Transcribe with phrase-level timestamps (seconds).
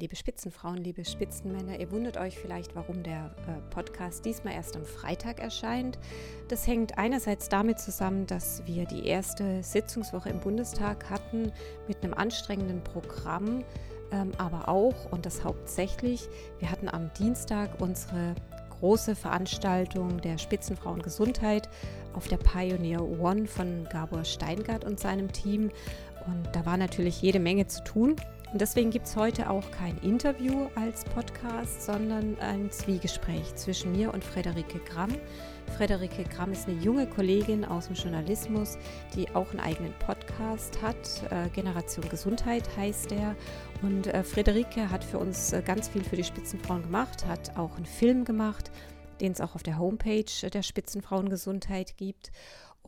[0.00, 4.86] Liebe Spitzenfrauen, liebe Spitzenmänner, ihr wundert euch vielleicht, warum der äh, Podcast diesmal erst am
[4.86, 5.98] Freitag erscheint.
[6.48, 11.52] Das hängt einerseits damit zusammen, dass wir die erste Sitzungswoche im Bundestag hatten
[11.86, 13.62] mit einem anstrengenden Programm,
[14.10, 16.30] ähm, aber auch und das hauptsächlich,
[16.60, 18.34] wir hatten am Dienstag unsere
[18.80, 21.68] große Veranstaltung der Spitzenfrauengesundheit
[22.14, 25.70] auf der Pioneer One von Gabor Steingart und seinem Team.
[26.26, 28.16] Und da war natürlich jede Menge zu tun.
[28.52, 34.12] Und deswegen gibt es heute auch kein Interview als Podcast, sondern ein Zwiegespräch zwischen mir
[34.12, 35.10] und Frederike Gramm.
[35.76, 38.76] Frederike Gramm ist eine junge Kollegin aus dem Journalismus,
[39.14, 40.96] die auch einen eigenen Podcast hat.
[41.30, 43.36] Äh, Generation Gesundheit heißt der.
[43.82, 47.76] Und äh, Frederike hat für uns äh, ganz viel für die Spitzenfrauen gemacht, hat auch
[47.76, 48.72] einen Film gemacht,
[49.20, 52.32] den es auch auf der Homepage der Spitzenfrauengesundheit gibt.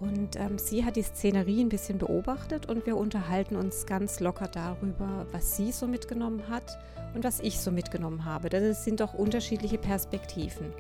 [0.03, 4.49] Und ähm, sie hat die Szenerie ein bisschen beobachtet und wir unterhalten uns ganz locker
[4.49, 6.77] darüber, was sie so mitgenommen hat
[7.15, 8.49] und was ich so mitgenommen habe.
[8.49, 10.73] Das sind doch unterschiedliche Perspektiven.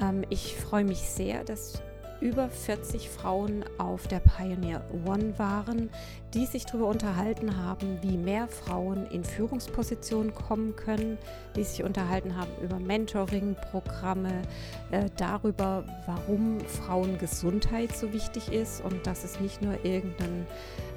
[0.00, 1.82] Ähm, ich freue mich sehr, dass
[2.20, 5.90] über 40 Frauen auf der Pioneer One waren,
[6.34, 11.18] die sich darüber unterhalten haben, wie mehr Frauen in Führungspositionen kommen können,
[11.54, 14.42] die sich unterhalten haben über Mentoring-Programme,
[14.90, 20.46] äh, darüber, warum Frauengesundheit so wichtig ist und dass es nicht nur irgendein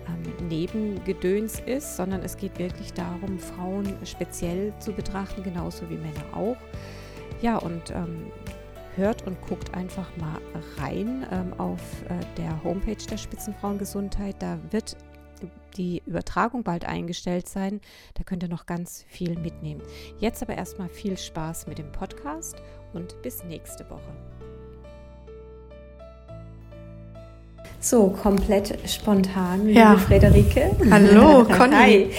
[0.08, 6.26] ähm, Nebengedöns ist, sondern es geht wirklich darum, Frauen speziell zu betrachten, genauso wie Männer
[6.34, 6.58] auch.
[7.42, 8.32] Ja, und ähm,
[9.00, 10.40] hört und guckt einfach mal
[10.78, 14.36] rein ähm, auf äh, der Homepage der Spitzenfrauengesundheit.
[14.40, 14.96] Da wird
[15.78, 17.82] die Übertragung bald eingestellt sein.
[18.16, 19.82] Da könnt ihr noch ganz viel mitnehmen.
[20.20, 22.58] Jetzt aber erstmal viel Spaß mit dem Podcast
[22.94, 24.14] und bis nächste Woche.
[27.82, 29.92] So, komplett spontan, ja.
[29.92, 30.72] liebe Frederike.
[30.92, 31.76] Hallo, Conny.
[31.76, 32.12] Hi.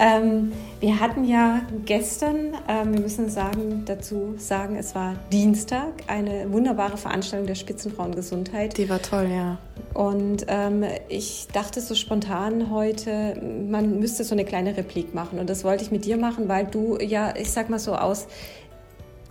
[0.00, 6.52] Ähm, wir hatten ja gestern, äh, wir müssen sagen, dazu sagen, es war Dienstag, eine
[6.52, 8.76] wunderbare Veranstaltung der Spitzenfrauengesundheit.
[8.76, 9.58] Die war toll, ja.
[9.94, 15.38] Und ähm, ich dachte so spontan heute, man müsste so eine kleine Replik machen.
[15.38, 18.26] Und das wollte ich mit dir machen, weil du ja, ich sag mal so aus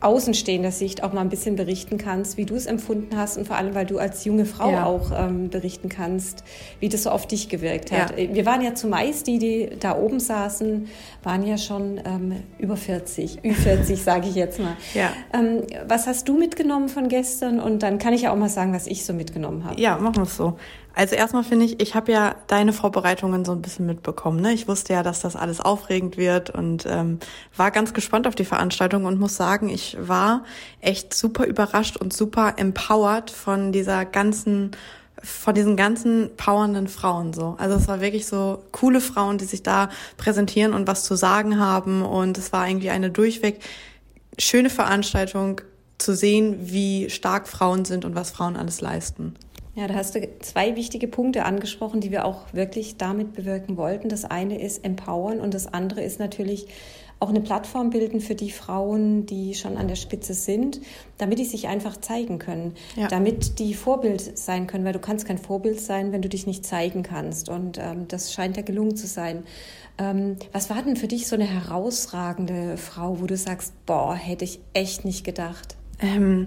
[0.01, 3.55] außenstehender Sicht auch mal ein bisschen berichten kannst, wie du es empfunden hast und vor
[3.55, 4.85] allem, weil du als junge Frau ja.
[4.85, 6.43] auch ähm, berichten kannst,
[6.79, 8.17] wie das so auf dich gewirkt hat.
[8.17, 8.33] Ja.
[8.33, 10.87] Wir waren ja zumeist, die, die da oben saßen,
[11.23, 14.75] waren ja schon ähm, über 40, Ü40 sage ich jetzt mal.
[14.95, 15.13] Ja.
[15.33, 17.59] Ähm, was hast du mitgenommen von gestern?
[17.59, 19.79] Und dann kann ich ja auch mal sagen, was ich so mitgenommen habe.
[19.79, 20.57] Ja, machen wir es so.
[20.93, 24.41] Also erstmal finde ich, ich habe ja deine Vorbereitungen so ein bisschen mitbekommen.
[24.41, 24.53] Ne?
[24.53, 27.19] Ich wusste ja, dass das alles aufregend wird und ähm,
[27.55, 30.43] war ganz gespannt auf die Veranstaltung und muss sagen, ich war
[30.81, 34.71] echt super überrascht und super empowered von dieser ganzen
[35.23, 37.55] von diesen ganzen powernden Frauen so.
[37.59, 41.59] Also es war wirklich so coole Frauen, die sich da präsentieren und was zu sagen
[41.59, 43.59] haben und es war irgendwie eine durchweg
[44.39, 45.61] schöne Veranstaltung
[45.99, 49.35] zu sehen, wie stark Frauen sind und was Frauen alles leisten.
[49.73, 54.09] Ja, da hast du zwei wichtige Punkte angesprochen, die wir auch wirklich damit bewirken wollten.
[54.09, 56.67] Das eine ist empowern und das andere ist natürlich
[57.21, 60.81] auch eine Plattform bilden für die Frauen, die schon an der Spitze sind,
[61.19, 63.07] damit die sich einfach zeigen können, ja.
[63.07, 66.65] damit die Vorbild sein können, weil du kannst kein Vorbild sein, wenn du dich nicht
[66.65, 67.47] zeigen kannst.
[67.47, 69.43] Und ähm, das scheint ja gelungen zu sein.
[69.99, 74.43] Ähm, was war denn für dich so eine herausragende Frau, wo du sagst, boah, hätte
[74.43, 75.77] ich echt nicht gedacht?
[76.01, 76.45] Ähm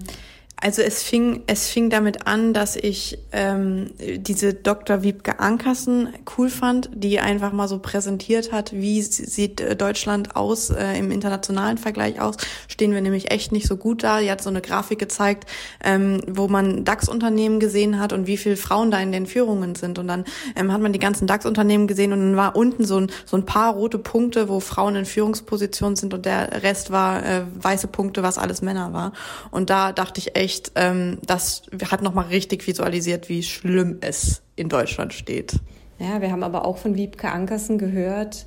[0.61, 5.03] also es fing, es fing damit an, dass ich ähm, diese Dr.
[5.03, 10.69] Wiebke Ankersen cool fand, die einfach mal so präsentiert hat, wie sieht äh, Deutschland aus
[10.69, 12.37] äh, im internationalen Vergleich aus.
[12.67, 14.21] Stehen wir nämlich echt nicht so gut da.
[14.21, 15.45] Die hat so eine Grafik gezeigt,
[15.83, 19.99] ähm, wo man DAX-Unternehmen gesehen hat und wie viele Frauen da in den Führungen sind.
[19.99, 20.23] Und dann
[20.55, 23.45] ähm, hat man die ganzen DAX-Unternehmen gesehen und dann war unten so ein, so ein
[23.45, 28.23] paar rote Punkte, wo Frauen in Führungspositionen sind und der Rest war äh, weiße Punkte,
[28.23, 29.11] was alles Männer war.
[29.51, 34.43] Und da dachte ich echt, echt, ähm, das hat nochmal richtig visualisiert, wie schlimm es
[34.55, 35.53] in Deutschland steht.
[35.99, 38.45] Ja, wir haben aber auch von Wiebke Ankersen gehört,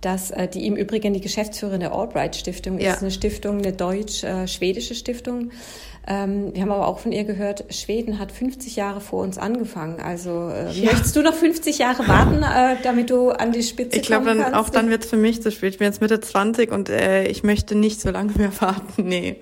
[0.00, 2.92] dass äh, die im Übrigen die Geschäftsführerin der Albright Stiftung ja.
[2.92, 5.50] ist, eine Stiftung, eine deutsch-schwedische äh, Stiftung.
[6.08, 10.00] Ähm, wir haben aber auch von ihr gehört, Schweden hat 50 Jahre vor uns angefangen.
[10.00, 10.92] Also äh, ja.
[10.92, 14.38] möchtest du noch 50 Jahre warten, äh, damit du an die Spitze ich glaub, kommen
[14.38, 14.46] kannst?
[14.46, 15.72] Ich glaube, auch dann wird es für mich zu spät.
[15.72, 19.08] Ich bin jetzt Mitte 20 und äh, ich möchte nicht so lange mehr warten.
[19.08, 19.40] Nee.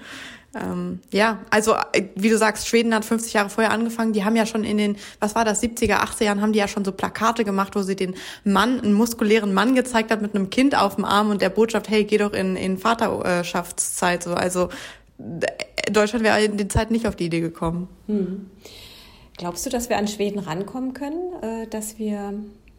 [0.54, 4.12] Ähm, ja, also äh, wie du sagst, Schweden hat 50 Jahre vorher angefangen.
[4.12, 6.68] Die haben ja schon in den, was war das, 70er, 80er Jahren, haben die ja
[6.68, 8.14] schon so Plakate gemacht, wo sie den
[8.44, 11.88] Mann, einen muskulären Mann gezeigt hat mit einem Kind auf dem Arm und der Botschaft,
[11.88, 14.22] hey, geh doch in, in Vaterschaftszeit.
[14.22, 14.68] So, also
[15.90, 17.88] Deutschland wäre in der Zeit nicht auf die Idee gekommen.
[18.06, 18.50] Hm.
[19.36, 22.34] Glaubst du, dass wir an Schweden rankommen können, äh, dass wir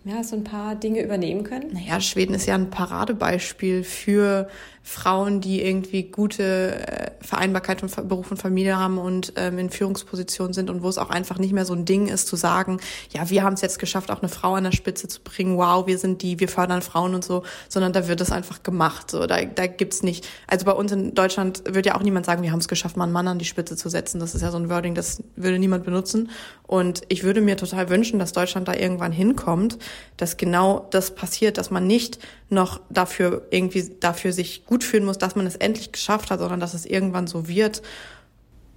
[0.05, 1.73] ja, so ein paar Dinge übernehmen können?
[1.73, 4.47] Naja, Schweden ist ja ein Paradebeispiel für
[4.87, 10.53] Frauen, die irgendwie gute äh, Vereinbarkeit von Beruf und Familie haben und ähm, in Führungspositionen
[10.53, 12.79] sind und wo es auch einfach nicht mehr so ein Ding ist zu sagen,
[13.09, 15.87] ja, wir haben es jetzt geschafft, auch eine Frau an der Spitze zu bringen, wow,
[15.87, 19.09] wir sind die, wir fördern Frauen und so, sondern da wird es einfach gemacht.
[19.09, 20.27] So, da, da gibt's nicht.
[20.45, 23.05] Also bei uns in Deutschland wird ja auch niemand sagen, wir haben es geschafft, mal
[23.05, 24.19] einen Mann an die Spitze zu setzen.
[24.19, 26.29] Das ist ja so ein Wording, das würde niemand benutzen.
[26.67, 29.79] Und ich würde mir total wünschen, dass Deutschland da irgendwann hinkommt,
[30.17, 32.19] dass genau das passiert, dass man nicht
[32.49, 36.59] noch dafür irgendwie dafür sich gut fühlen muss, dass man es endlich geschafft hat, sondern
[36.59, 37.81] dass es irgendwann so wird.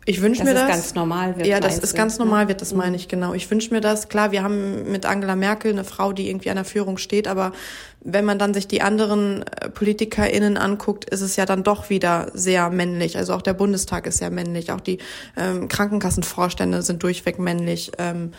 [0.08, 0.62] Ich wünsche mir das.
[0.62, 1.46] Dass es ganz normal wird.
[1.46, 3.34] Ja, dass es ganz normal wird, das meine ich genau.
[3.34, 4.08] Ich wünsche mir das.
[4.08, 7.52] Klar, wir haben mit Angela Merkel eine Frau, die irgendwie an der Führung steht, aber
[8.00, 12.30] wenn man dann sich die anderen äh, PolitikerInnen anguckt, ist es ja dann doch wieder
[12.32, 13.18] sehr männlich.
[13.18, 14.96] Also auch der Bundestag ist sehr männlich, auch die
[15.36, 17.92] ähm, Krankenkassenvorstände sind durchweg männlich.
[17.98, 18.32] Ähm,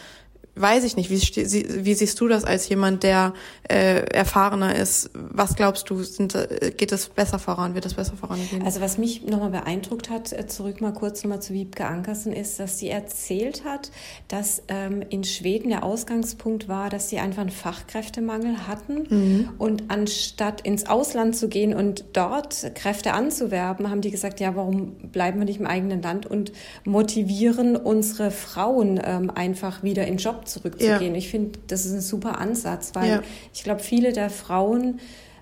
[0.60, 1.10] weiß ich nicht.
[1.10, 3.34] Wie, wie siehst du das als jemand, der
[3.70, 5.10] äh, erfahrener ist?
[5.14, 7.76] Was glaubst du, sind, äh, geht es besser voran?
[7.76, 8.64] Wird es besser vorangehen?
[8.64, 12.60] Also was mich nochmal beeindruckt hat, äh, zurück mal kurz nochmal zu Wiebke Ankersen, ist,
[12.60, 13.92] dass sie erzählt hat,
[14.28, 19.50] dass ähm, in Schweden der Ausgangspunkt war, dass sie einfach einen Fachkräftemangel hatten mhm.
[19.58, 24.96] und anstatt ins Ausland zu gehen und dort Kräfte anzuwerben, haben die gesagt, ja, warum
[25.12, 26.52] bleiben wir nicht im eigenen Land und
[26.84, 31.14] motivieren unsere Frauen ähm, einfach wieder in Job zurückzugehen.
[31.14, 31.18] Ja.
[31.18, 33.22] Ich finde, das ist ein super Ansatz, weil ja.
[33.54, 35.00] ich glaube, viele der Frauen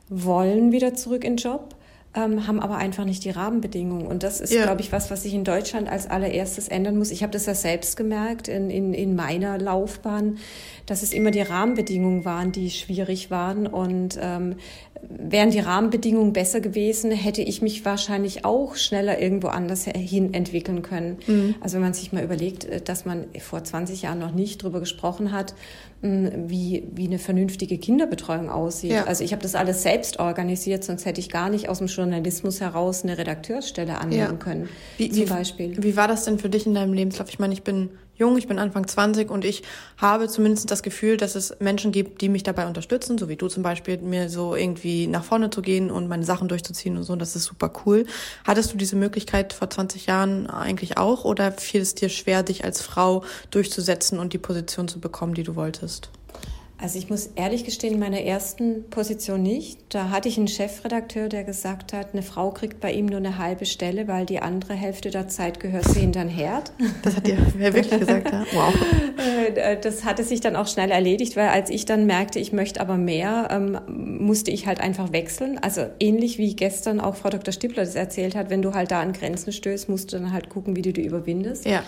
[0.10, 1.76] wollen wieder zurück in den Job,
[2.14, 4.08] ähm, haben aber einfach nicht die Rahmenbedingungen.
[4.08, 4.64] Und das ist, ja.
[4.64, 7.12] glaube ich, was, was sich in Deutschland als allererstes ändern muss.
[7.12, 10.38] Ich habe das ja selbst gemerkt in, in, in meiner Laufbahn,
[10.88, 13.68] dass es immer die Rahmenbedingungen waren, die schwierig waren.
[13.68, 14.56] Und ähm,
[15.02, 20.82] wären die Rahmenbedingungen besser gewesen, hätte ich mich wahrscheinlich auch schneller irgendwo anders hin entwickeln
[20.82, 21.18] können.
[21.28, 21.56] Mhm.
[21.60, 24.80] Also wenn man sich mal überlegt, äh, dass man vor 20 Jahren noch nicht drüber
[24.80, 25.54] gesprochen hat,
[26.02, 28.92] wie, wie eine vernünftige Kinderbetreuung aussieht.
[28.92, 29.06] Ja.
[29.06, 32.62] Also ich habe das alles selbst organisiert, sonst hätte ich gar nicht aus dem Journalismus
[32.62, 34.34] heraus eine Redakteursstelle annehmen ja.
[34.34, 34.70] können.
[34.98, 35.84] Wie, zum wie, Beispiel.
[35.84, 37.30] Wie war das denn für dich in deinem Lebenslauf?
[37.30, 39.64] Ich meine, ich bin jung, ich bin Anfang 20 und ich
[39.98, 43.48] habe zumindest das Gefühl, dass es Menschen gibt, die mich dabei unterstützen, so wie du
[43.48, 47.14] zum Beispiel, mir so irgendwie nach vorne zu gehen und meine Sachen durchzuziehen und so.
[47.14, 48.06] Und das ist super cool.
[48.44, 52.64] Hattest du diese Möglichkeit vor 20 Jahren eigentlich auch oder fiel es dir schwer, dich
[52.64, 56.10] als Frau durchzusetzen und die Position zu bekommen, die du wolltest?
[56.80, 59.80] Also ich muss ehrlich gestehen, in meiner ersten Position nicht.
[59.90, 63.40] Da hatte ich einen Chefredakteur, der gesagt hat, eine Frau kriegt bei ihm nur eine
[63.40, 66.72] halbe Stelle, weil die andere Hälfte der Zeit gehört sie hinter den Herd.
[67.02, 68.46] Das hat dir wirklich gesagt, ja?
[68.54, 68.74] Wow.
[69.56, 72.80] Äh, das hatte sich dann auch schnell erledigt, weil als ich dann merkte, ich möchte
[72.80, 75.58] aber mehr, ähm, musste ich halt einfach wechseln.
[75.58, 77.54] Also ähnlich wie gestern auch Frau Dr.
[77.54, 80.50] Stippler das erzählt hat, wenn du halt da an Grenzen stößt, musst du dann halt
[80.50, 81.66] gucken, wie du die überwindest.
[81.66, 81.84] Ja.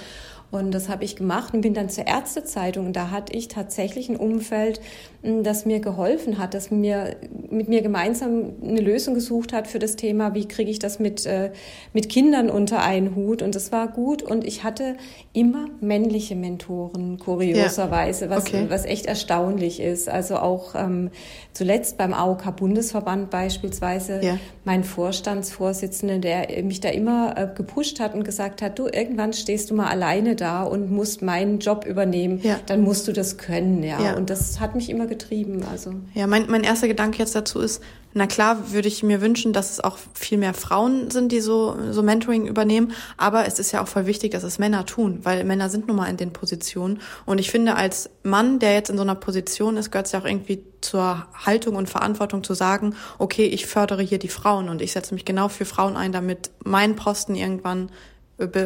[0.52, 2.88] Und das habe ich gemacht und bin dann zur Ärztezeitung.
[2.88, 4.82] Und da hatte ich tatsächlich ein Umfeld,
[5.22, 7.18] das mir geholfen hat, das mir
[7.50, 11.26] mit mir gemeinsam eine Lösung gesucht hat für das Thema, wie kriege ich das mit,
[11.26, 11.52] äh,
[11.94, 13.42] mit Kindern unter einen Hut.
[13.42, 14.24] Und das war gut.
[14.24, 14.96] Und ich hatte
[15.34, 18.38] immer männliche Mentoren, kurioserweise, ja.
[18.38, 18.66] okay.
[18.70, 20.10] was, was echt erstaunlich ist.
[20.10, 21.12] Also auch ähm,
[21.54, 24.38] zuletzt beim AOK-Bundesverband beispielsweise, ja.
[24.64, 29.70] mein Vorstandsvorsitzender, der mich da immer äh, gepusht hat und gesagt hat, du, irgendwann stehst
[29.70, 32.60] du mal alleine da und musst meinen Job übernehmen, ja.
[32.66, 34.02] dann musst du das können, ja.
[34.02, 34.16] ja.
[34.16, 35.64] Und das hat mich immer getrieben.
[35.72, 35.94] Also.
[36.14, 37.82] Ja, mein, mein erster Gedanke jetzt dazu ist,
[38.14, 41.76] na klar würde ich mir wünschen, dass es auch viel mehr Frauen sind, die so,
[41.92, 42.94] so Mentoring übernehmen.
[43.18, 45.98] Aber es ist ja auch voll wichtig, dass es Männer tun, weil Männer sind nun
[45.98, 47.02] mal in den Positionen.
[47.28, 50.20] Und ich finde, als Mann, der jetzt in so einer Position ist, gehört es ja
[50.22, 54.82] auch irgendwie zur Haltung und Verantwortung zu sagen, okay, ich fördere hier die Frauen und
[54.82, 57.92] ich setze mich genau für Frauen ein, damit mein Posten irgendwann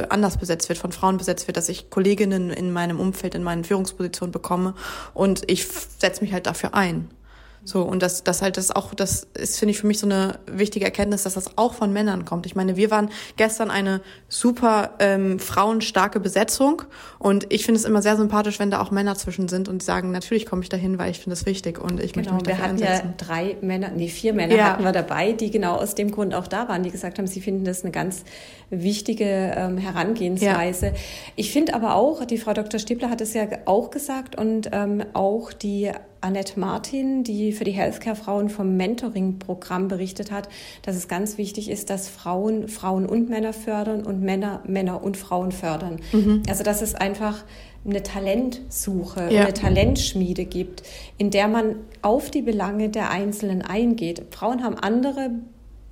[0.09, 3.63] anders besetzt wird, von Frauen besetzt wird, dass ich Kolleginnen in meinem Umfeld, in meinen
[3.63, 4.75] Führungspositionen bekomme
[5.13, 7.09] und ich setze mich halt dafür ein.
[7.65, 10.39] So, und das, das halt das auch, das ist, finde ich, für mich so eine
[10.47, 12.45] wichtige Erkenntnis, dass das auch von Männern kommt.
[12.45, 16.81] Ich meine, wir waren gestern eine super ähm, frauenstarke Besetzung
[17.19, 20.11] und ich finde es immer sehr sympathisch, wenn da auch Männer zwischen sind und sagen,
[20.11, 22.77] natürlich komme ich dahin, weil ich finde es wichtig und ich genau, möchte mich dafür
[22.77, 24.63] wir hatten ja drei Männer, nee, vier Männer ja.
[24.65, 27.39] hatten wir dabei, die genau aus dem Grund auch da waren, die gesagt haben, sie
[27.39, 28.25] finden das eine ganz
[28.69, 30.87] wichtige ähm, Herangehensweise.
[30.87, 30.93] Ja.
[31.37, 32.79] Ich finde aber auch, die Frau Dr.
[32.79, 35.91] Stiebler hat es ja auch gesagt und ähm, auch die
[36.23, 40.49] Annette Martin, die für die Healthcare-Frauen vom Mentoring-Programm berichtet hat,
[40.81, 45.17] dass es ganz wichtig ist, dass Frauen Frauen und Männer fördern und Männer Männer und
[45.17, 45.99] Frauen fördern.
[46.11, 46.43] Mhm.
[46.47, 47.43] Also dass es einfach
[47.85, 49.41] eine Talentsuche, ja.
[49.41, 50.83] eine Talentschmiede gibt,
[51.17, 54.23] in der man auf die Belange der Einzelnen eingeht.
[54.31, 55.31] Frauen haben andere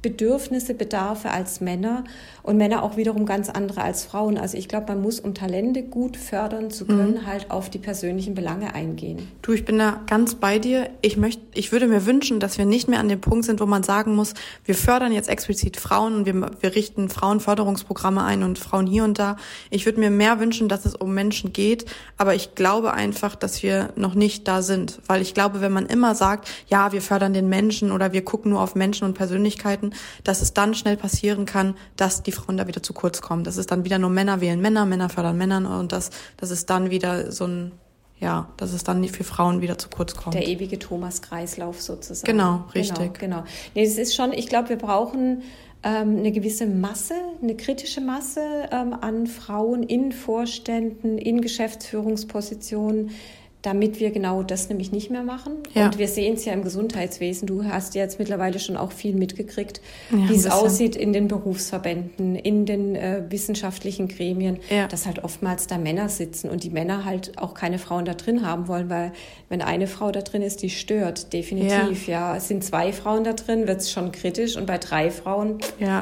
[0.01, 2.03] Bedürfnisse, Bedarfe als Männer
[2.43, 4.37] und Männer auch wiederum ganz andere als Frauen.
[4.37, 7.27] Also ich glaube, man muss, um Talente gut fördern zu können, mhm.
[7.27, 9.27] halt auf die persönlichen Belange eingehen.
[9.43, 10.89] Du, ich bin da ganz bei dir.
[11.01, 13.67] Ich möchte, ich würde mir wünschen, dass wir nicht mehr an dem Punkt sind, wo
[13.67, 14.33] man sagen muss,
[14.65, 19.19] wir fördern jetzt explizit Frauen und wir, wir richten Frauenförderungsprogramme ein und Frauen hier und
[19.19, 19.37] da.
[19.69, 21.85] Ich würde mir mehr wünschen, dass es um Menschen geht,
[22.17, 25.85] aber ich glaube einfach, dass wir noch nicht da sind, weil ich glaube, wenn man
[25.85, 29.90] immer sagt, ja, wir fördern den Menschen oder wir gucken nur auf Menschen und Persönlichkeiten,
[30.23, 33.43] dass es dann schnell passieren kann, dass die Frauen da wieder zu kurz kommen.
[33.43, 36.65] Dass es dann wieder nur Männer wählen Männer, Männer fördern Männern und dass, dass es
[36.65, 37.71] dann wieder so ein,
[38.19, 40.35] ja, dass es dann für Frauen wieder zu kurz kommt.
[40.35, 42.31] Der ewige Thomas-Kreislauf sozusagen.
[42.31, 43.13] Genau, richtig.
[43.15, 43.43] Genau, genau.
[43.75, 45.43] Nee, es ist schon, ich glaube, wir brauchen
[45.83, 53.11] ähm, eine gewisse Masse, eine kritische Masse ähm, an Frauen in Vorständen, in Geschäftsführungspositionen,
[53.61, 55.53] damit wir genau das nämlich nicht mehr machen.
[55.73, 55.85] Ja.
[55.85, 57.47] Und wir sehen es ja im Gesundheitswesen.
[57.47, 62.35] Du hast jetzt mittlerweile schon auch viel mitgekriegt, ja, wie es aussieht in den Berufsverbänden,
[62.35, 64.87] in den äh, wissenschaftlichen Gremien, ja.
[64.87, 68.45] dass halt oftmals da Männer sitzen und die Männer halt auch keine Frauen da drin
[68.45, 69.11] haben wollen, weil
[69.49, 72.07] wenn eine Frau da drin ist, die stört, definitiv.
[72.07, 75.59] Ja, es sind zwei Frauen da drin, wird es schon kritisch und bei drei Frauen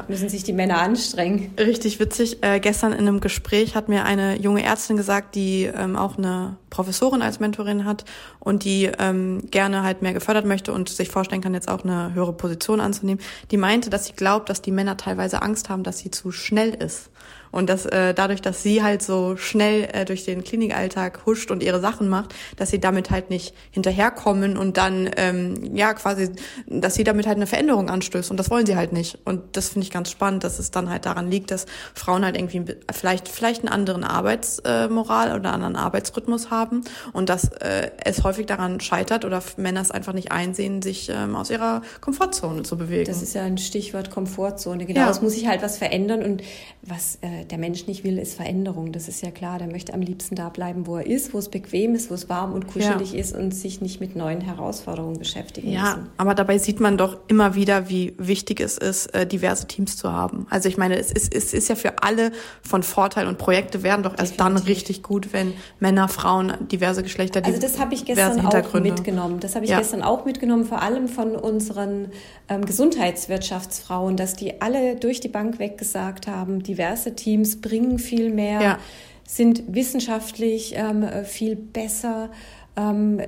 [0.08, 1.52] müssen sich die Männer anstrengen.
[1.58, 2.38] Richtig witzig.
[2.42, 6.56] Äh, gestern in einem Gespräch hat mir eine junge Ärztin gesagt, die ähm, auch eine
[6.70, 8.04] Professorin als Mentorin hat
[8.38, 12.14] und die ähm, gerne halt mehr gefördert möchte und sich vorstellen kann, jetzt auch eine
[12.14, 15.98] höhere Position anzunehmen, die meinte, dass sie glaubt, dass die Männer teilweise Angst haben, dass
[15.98, 17.10] sie zu schnell ist.
[17.50, 21.62] Und dass äh, dadurch, dass sie halt so schnell äh, durch den Klinikalltag huscht und
[21.62, 26.30] ihre Sachen macht, dass sie damit halt nicht hinterherkommen und dann ähm, ja quasi,
[26.66, 28.30] dass sie damit halt eine Veränderung anstößt.
[28.30, 29.18] Und das wollen sie halt nicht.
[29.24, 32.36] Und das finde ich ganz spannend, dass es dann halt daran liegt, dass Frauen halt
[32.36, 37.90] irgendwie vielleicht vielleicht einen anderen Arbeitsmoral äh, oder einen anderen Arbeitsrhythmus haben und dass äh,
[38.04, 42.62] es häufig daran scheitert oder Männer es einfach nicht einsehen, sich ähm, aus ihrer Komfortzone
[42.62, 43.06] zu bewegen.
[43.06, 44.86] Das ist ja ein Stichwort Komfortzone.
[44.86, 45.10] Genau, ja.
[45.10, 46.42] es muss sich halt was verändern und
[46.82, 48.92] was äh, der Mensch nicht will, ist Veränderung.
[48.92, 49.58] Das ist ja klar.
[49.58, 52.28] Der möchte am liebsten da bleiben, wo er ist, wo es bequem ist, wo es
[52.28, 53.20] warm und kuschelig ja.
[53.20, 56.10] ist und sich nicht mit neuen Herausforderungen beschäftigen ja, müssen.
[56.16, 60.12] aber dabei sieht man doch immer wieder, wie wichtig es ist, äh, diverse Teams zu
[60.12, 60.46] haben.
[60.50, 62.32] Also ich meine, es ist, es ist ja für alle
[62.62, 64.60] von Vorteil und Projekte werden doch erst Definitiv.
[64.60, 69.40] dann richtig gut, wenn Männer, Frauen, diverse Geschlechter, Also das habe ich gestern auch mitgenommen.
[69.40, 69.78] Das habe ich ja.
[69.78, 72.08] gestern auch mitgenommen, vor allem von unseren
[72.48, 78.00] ähm, Gesundheitswirtschaftsfrauen, dass die alle durch die Bank weg gesagt haben, diverse Teams Teams bringen
[78.00, 78.78] viel mehr, ja.
[79.24, 82.30] sind wissenschaftlich ähm, viel besser.
[82.76, 83.20] Ähm,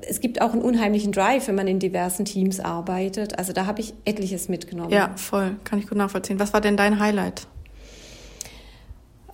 [0.00, 3.38] es gibt auch einen unheimlichen Drive, wenn man in diversen Teams arbeitet.
[3.38, 4.90] Also da habe ich etliches mitgenommen.
[4.90, 5.56] Ja, voll.
[5.64, 6.38] Kann ich gut nachvollziehen.
[6.38, 7.46] Was war denn dein Highlight?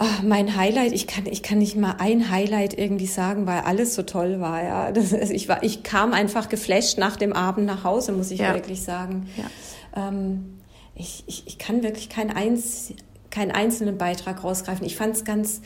[0.01, 3.97] Ach, mein Highlight, ich kann, ich kann nicht mal ein Highlight irgendwie sagen, weil alles
[3.97, 4.63] so toll war.
[4.63, 4.93] Ja.
[4.93, 8.39] Das, also ich, war ich kam einfach geflasht nach dem Abend nach Hause, muss ich
[8.39, 8.55] ja.
[8.55, 9.29] wirklich sagen.
[9.37, 10.09] Ja.
[10.09, 10.59] Ähm,
[10.95, 12.93] ich, ich, ich kann wirklich kein eins,
[13.31, 14.87] keinen einzelnen Beitrag rausgreifen.
[14.87, 15.61] Ich fand es ganz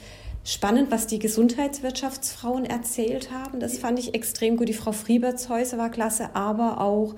[0.44, 3.60] spannend, was die Gesundheitswirtschaftsfrauen erzählt haben.
[3.60, 4.68] Das fand ich extrem gut.
[4.68, 7.14] Die Frau Friebertshäuser war klasse, aber auch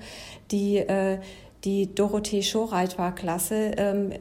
[0.51, 1.19] die, äh,
[1.63, 3.71] die Dorothee Schoreit war klasse.
[3.77, 4.11] Ähm,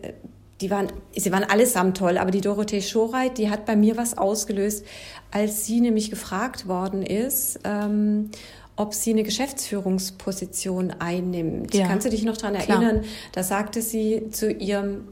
[0.61, 4.17] die waren, sie waren allesamt toll, aber die Dorothee Schoreit, die hat bei mir was
[4.17, 4.87] ausgelöst,
[5.31, 8.31] als sie nämlich gefragt worden ist, ähm,
[8.77, 11.75] ob sie eine Geschäftsführungsposition einnimmt.
[11.75, 11.87] Ja.
[11.87, 13.01] Kannst du dich noch daran erinnern?
[13.01, 13.13] Klar.
[13.33, 15.09] Da sagte sie zu ihrem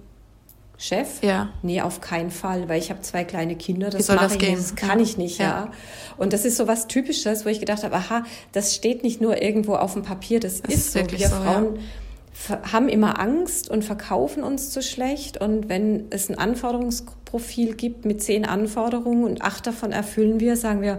[0.82, 1.22] Chef?
[1.22, 1.50] Ja.
[1.62, 4.56] Nee, auf keinen Fall, weil ich habe zwei kleine Kinder, das mache das ich gehen?
[4.56, 5.44] das kann ich nicht, ja.
[5.44, 5.72] ja.
[6.16, 9.40] Und das ist so was Typisches, wo ich gedacht habe, aha, das steht nicht nur
[9.40, 11.18] irgendwo auf dem Papier, das, das ist, ist so.
[11.18, 11.82] Wir so, Frauen ja
[12.48, 15.40] haben immer Angst und verkaufen uns zu schlecht.
[15.40, 20.82] Und wenn es ein Anforderungsprofil gibt mit zehn Anforderungen und acht davon erfüllen wir, sagen
[20.82, 20.98] wir,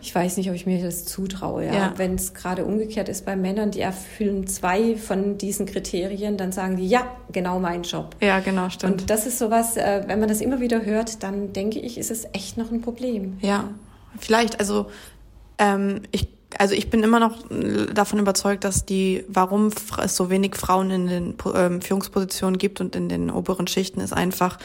[0.00, 1.66] ich weiß nicht, ob ich mir das zutraue.
[1.66, 1.72] Ja.
[1.72, 1.94] ja.
[1.96, 6.76] Wenn es gerade umgekehrt ist bei Männern, die erfüllen zwei von diesen Kriterien, dann sagen
[6.76, 8.16] die, ja, genau mein Job.
[8.20, 9.02] Ja, genau, stimmt.
[9.02, 12.10] Und das ist sowas, äh, wenn man das immer wieder hört, dann denke ich, ist
[12.10, 13.38] es echt noch ein Problem.
[13.40, 13.70] Ja,
[14.18, 14.60] vielleicht.
[14.60, 14.86] Also
[15.58, 16.28] ähm, ich
[16.58, 17.36] also ich bin immer noch
[17.92, 19.70] davon überzeugt, dass die, warum
[20.02, 24.12] es so wenig Frauen in den ähm, Führungspositionen gibt und in den oberen Schichten, ist
[24.12, 24.58] einfach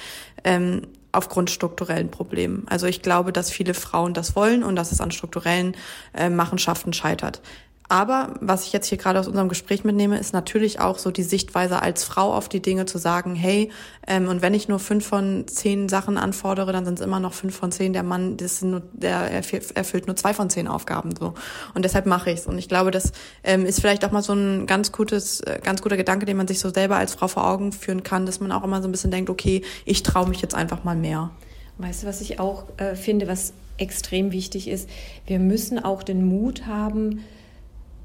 [0.43, 2.65] ähm, aufgrund strukturellen Problemen.
[2.69, 5.75] Also ich glaube, dass viele Frauen das wollen und dass es an strukturellen
[6.13, 7.41] äh, Machenschaften scheitert.
[7.89, 11.23] Aber was ich jetzt hier gerade aus unserem Gespräch mitnehme, ist natürlich auch so die
[11.23, 13.71] Sichtweise als Frau auf die Dinge zu sagen, hey,
[14.05, 17.33] ähm, und wenn ich nur fünf von zehn Sachen anfordere, dann sind es immer noch
[17.33, 17.93] fünf von zehn.
[17.93, 21.33] Der Mann, das sind nur, der erfüllt nur zwei von zehn Aufgaben so.
[21.75, 22.47] Und deshalb mache ich es.
[22.47, 23.13] Und ich glaube, das
[23.43, 26.47] ähm, ist vielleicht auch mal so ein ganz gutes, äh, ganz guter Gedanke, den man
[26.47, 28.91] sich so selber als Frau vor Augen führen kann, dass man auch immer so ein
[28.91, 31.29] bisschen denkt, okay, ich traue mich jetzt einfach mal mehr.
[31.77, 34.89] Weißt du, was ich auch äh, finde, was extrem wichtig ist?
[35.25, 37.23] Wir müssen auch den Mut haben,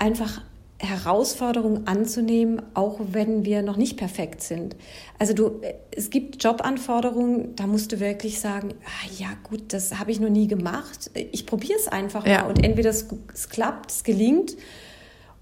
[0.02, 0.42] einfach
[0.78, 4.74] Herausforderungen anzunehmen, auch wenn wir noch nicht perfekt sind.
[5.16, 5.60] Also du,
[5.92, 10.28] es gibt Jobanforderungen, da musst du wirklich sagen, ah, ja gut, das habe ich noch
[10.28, 11.12] nie gemacht.
[11.14, 12.42] Ich probiere es einfach ja.
[12.42, 14.56] mal und entweder es, es klappt, es gelingt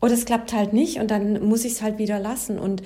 [0.03, 2.59] oder es klappt halt nicht und dann muss ich es halt wieder lassen.
[2.59, 2.83] Und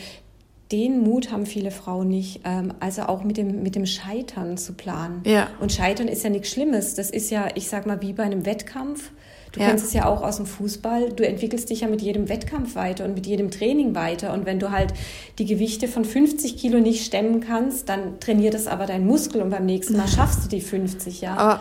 [0.71, 4.75] den Mut haben viele Frauen nicht, ähm, also auch mit dem, mit dem Scheitern zu
[4.75, 5.23] planen.
[5.25, 5.49] Ja.
[5.59, 6.95] Und Scheitern ist ja nichts Schlimmes.
[6.95, 9.11] Das ist ja, ich sag mal, wie bei einem Wettkampf
[9.55, 9.69] Du ja.
[9.69, 11.13] kennst es ja auch aus dem Fußball.
[11.13, 14.33] Du entwickelst dich ja mit jedem Wettkampf weiter und mit jedem Training weiter.
[14.33, 14.93] Und wenn du halt
[15.39, 19.51] die Gewichte von 50 Kilo nicht stemmen kannst, dann trainiert das aber dein Muskel und
[19.51, 21.37] beim nächsten Mal schaffst du die 50, ja.
[21.37, 21.61] Aber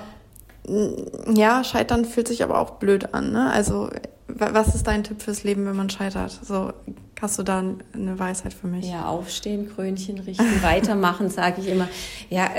[0.68, 3.32] mm, ja, Scheitern fühlt sich aber auch blöd an.
[3.32, 3.52] Ne?
[3.52, 3.92] Also,
[4.28, 6.40] was ist dein Tipp fürs Leben, wenn man scheitert?
[6.44, 6.74] So,
[7.22, 8.90] hast du da eine Weisheit für mich?
[8.90, 11.88] Ja, aufstehen, Krönchen richten, weitermachen, sage ich immer.
[12.32, 12.50] Ja,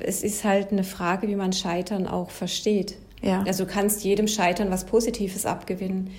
[0.00, 2.96] es ist halt eine Frage, wie man Scheitern auch versteht.
[3.22, 3.42] Ja.
[3.46, 6.10] Also du kannst jedem Scheitern was Positives abgewinnen.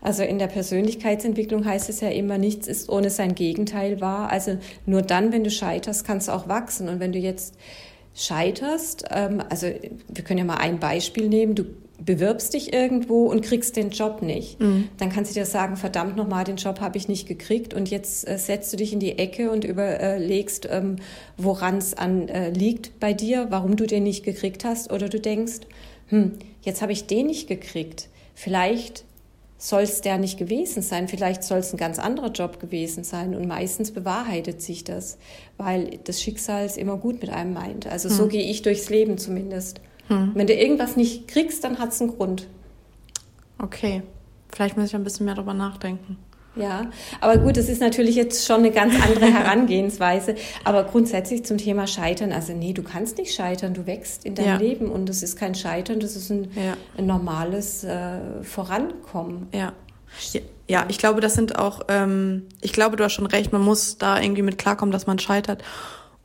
[0.00, 4.30] Also in der Persönlichkeitsentwicklung heißt es ja immer, nichts ist ohne sein Gegenteil wahr.
[4.30, 6.88] Also nur dann, wenn du scheiterst, kannst du auch wachsen.
[6.88, 7.54] Und wenn du jetzt
[8.14, 11.64] scheiterst, ähm, also wir können ja mal ein Beispiel nehmen, du
[12.00, 14.60] bewirbst dich irgendwo und kriegst den Job nicht.
[14.60, 14.88] Mhm.
[14.98, 18.28] Dann kannst du dir sagen, verdammt nochmal, den Job habe ich nicht gekriegt und jetzt
[18.28, 20.96] äh, setzt du dich in die Ecke und überlegst, ähm,
[21.36, 25.18] woran es an äh, liegt bei dir, warum du den nicht gekriegt hast oder du
[25.18, 25.60] denkst,
[26.08, 28.08] hm, jetzt habe ich den nicht gekriegt.
[28.34, 29.04] Vielleicht
[29.58, 33.34] soll es der nicht gewesen sein, vielleicht soll es ein ganz anderer Job gewesen sein
[33.34, 35.18] und meistens bewahrheitet sich das,
[35.56, 37.86] weil das Schicksal es immer gut mit einem meint.
[37.86, 38.16] Also hm.
[38.16, 39.80] so gehe ich durchs Leben zumindest.
[40.06, 40.30] Hm.
[40.34, 42.46] Wenn du irgendwas nicht kriegst, dann hat es einen Grund.
[43.58, 44.02] Okay,
[44.48, 46.16] vielleicht muss ich ein bisschen mehr darüber nachdenken.
[46.58, 50.34] Ja, aber gut, das ist natürlich jetzt schon eine ganz andere Herangehensweise.
[50.64, 54.46] Aber grundsätzlich zum Thema Scheitern, also nee, du kannst nicht scheitern, du wächst in deinem
[54.46, 54.56] ja.
[54.56, 56.76] Leben und das ist kein Scheitern, das ist ein, ja.
[56.96, 59.48] ein normales äh, Vorankommen.
[59.52, 59.72] Ja.
[60.68, 63.98] Ja, ich glaube, das sind auch, ähm, ich glaube, du hast schon recht, man muss
[63.98, 65.62] da irgendwie mit klarkommen, dass man scheitert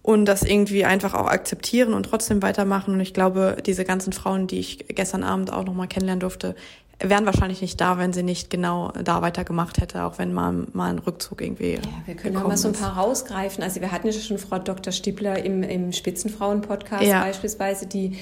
[0.01, 2.93] und das irgendwie einfach auch akzeptieren und trotzdem weitermachen.
[2.93, 6.55] Und ich glaube, diese ganzen Frauen, die ich gestern Abend auch nochmal kennenlernen durfte,
[6.99, 10.91] wären wahrscheinlich nicht da, wenn sie nicht genau da weitergemacht hätte, auch wenn mal, mal
[10.91, 11.73] ein Rückzug irgendwie.
[11.73, 13.63] Ja, wir können ja mal so ein paar rausgreifen.
[13.63, 14.93] Also wir hatten ja schon Frau Dr.
[14.93, 17.23] Stippler im, im Spitzenfrauen-Podcast ja.
[17.23, 18.17] beispielsweise, die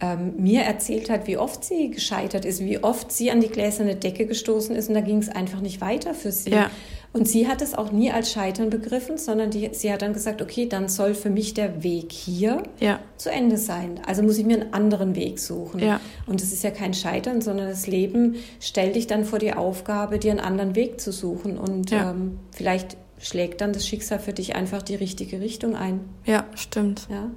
[0.00, 3.96] ähm, mir erzählt hat, wie oft sie gescheitert ist, wie oft sie an die gläserne
[3.96, 6.50] Decke gestoßen ist und da ging es einfach nicht weiter für sie.
[6.50, 6.70] Ja.
[7.14, 10.42] Und sie hat es auch nie als Scheitern begriffen, sondern die, sie hat dann gesagt,
[10.42, 12.98] okay, dann soll für mich der Weg hier ja.
[13.16, 14.00] zu Ende sein.
[14.04, 15.78] Also muss ich mir einen anderen Weg suchen.
[15.78, 16.00] Ja.
[16.26, 20.18] Und es ist ja kein Scheitern, sondern das Leben stellt dich dann vor die Aufgabe,
[20.18, 21.56] dir einen anderen Weg zu suchen.
[21.56, 22.10] Und ja.
[22.10, 26.00] ähm, vielleicht schlägt dann das Schicksal für dich einfach die richtige Richtung ein.
[26.24, 27.06] Ja, stimmt.
[27.08, 27.30] Ja.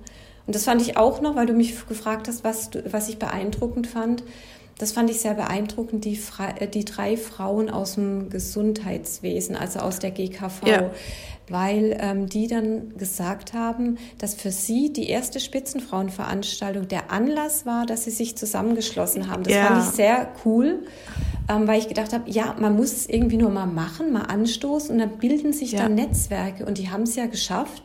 [0.48, 3.86] Und das fand ich auch noch, weil du mich gefragt hast, was, was ich beeindruckend
[3.86, 4.24] fand.
[4.78, 6.20] Das fand ich sehr beeindruckend, die,
[6.60, 10.66] äh, die drei Frauen aus dem Gesundheitswesen, also aus der GKV.
[10.66, 10.92] Ja.
[11.50, 17.86] Weil ähm, die dann gesagt haben, dass für sie die erste Spitzenfrauenveranstaltung der Anlass war,
[17.86, 19.44] dass sie sich zusammengeschlossen haben.
[19.44, 19.68] Das ja.
[19.68, 20.84] fand ich sehr cool,
[21.50, 24.92] ähm, weil ich gedacht habe, ja, man muss es irgendwie nur mal machen, mal anstoßen
[24.92, 25.84] und dann bilden sich ja.
[25.84, 27.84] dann Netzwerke und die haben es ja geschafft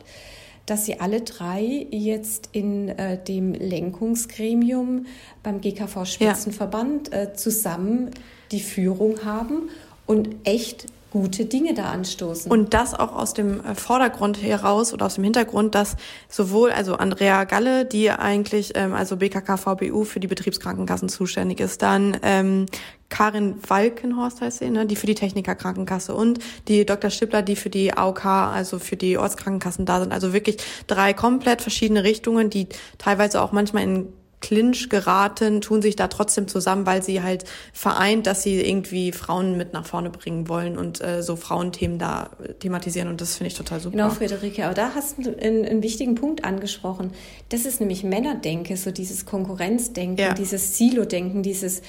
[0.65, 5.05] dass sie alle drei jetzt in äh, dem Lenkungsgremium
[5.41, 7.23] beim GKV Spitzenverband ja.
[7.23, 8.11] äh, zusammen
[8.51, 9.69] die Führung haben
[10.05, 12.51] und echt gute Dinge da anstoßen.
[12.51, 15.95] Und das auch aus dem äh, Vordergrund heraus oder aus dem Hintergrund, dass
[16.27, 21.83] sowohl also Andrea Galle, die eigentlich ähm, also BKK VBU für die Betriebskrankenkassen zuständig ist,
[21.83, 22.65] dann ähm,
[23.09, 27.11] Karin Walkenhorst heißt sie, ne, die für die Technikerkrankenkasse und die Dr.
[27.11, 30.11] Stippler, die für die AOK, also für die Ortskrankenkassen da sind.
[30.11, 34.07] Also wirklich drei komplett verschiedene Richtungen, die teilweise auch manchmal in
[34.43, 39.55] Clinch geraten, tun sich da trotzdem zusammen, weil sie halt vereint, dass sie irgendwie Frauen
[39.55, 42.29] mit nach vorne bringen wollen und äh, so Frauenthemen da
[42.59, 43.95] thematisieren und das finde ich total super.
[43.95, 47.11] Genau, Friederike, aber da hast du einen, einen, wichtigen Punkt angesprochen.
[47.49, 50.33] Das ist nämlich Männerdenke, so dieses Konkurrenzdenken, ja.
[50.33, 51.81] dieses Silo-Denken, dieses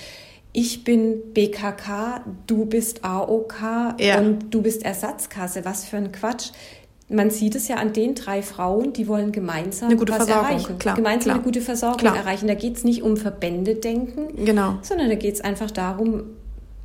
[0.57, 4.21] ich bin BKK, du bist AOK ja.
[4.21, 5.65] und du bist Ersatzkasse.
[5.65, 6.53] Was für ein Quatsch
[7.09, 10.51] man sieht es ja an den drei Frauen, die wollen gemeinsam eine gute was Versorgung,
[10.51, 10.79] erreichen.
[10.79, 11.35] Klar, gemeinsam klar.
[11.37, 12.17] eine gute Versorgung klar.
[12.17, 12.47] erreichen.
[12.49, 14.79] Da geht es nicht um Verbände denken, genau.
[14.83, 16.25] sondern da geht es einfach darum,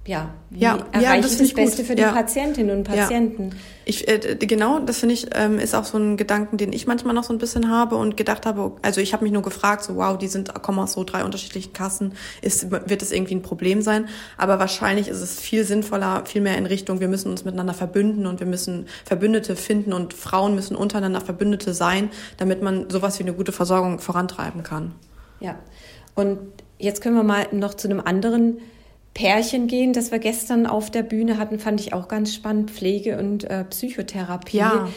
[0.09, 1.85] ja, wie ja, erreiche ja, das, das Beste gut.
[1.85, 2.11] für die ja.
[2.11, 3.49] Patientinnen und Patienten.
[3.49, 3.55] Ja.
[3.85, 7.13] Ich, äh, genau, das finde ich, ähm, ist auch so ein Gedanken, den ich manchmal
[7.13, 9.97] noch so ein bisschen habe und gedacht habe, also ich habe mich nur gefragt, so
[9.97, 13.83] wow, die sind, kommen aus so drei unterschiedlichen Kassen, ist, wird das irgendwie ein Problem
[13.83, 14.09] sein?
[14.35, 18.25] Aber wahrscheinlich ist es viel sinnvoller, viel mehr in Richtung, wir müssen uns miteinander verbünden
[18.25, 23.23] und wir müssen Verbündete finden und Frauen müssen untereinander Verbündete sein, damit man sowas wie
[23.23, 24.95] eine gute Versorgung vorantreiben kann.
[25.39, 25.59] Ja,
[26.15, 26.39] und
[26.79, 28.57] jetzt können wir mal noch zu einem anderen
[29.13, 32.71] Pärchen gehen, das wir gestern auf der Bühne hatten, fand ich auch ganz spannend.
[32.71, 34.57] Pflege und äh, Psychotherapie.
[34.57, 34.89] Ja